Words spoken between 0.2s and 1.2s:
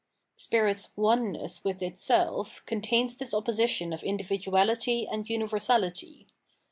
Spirit's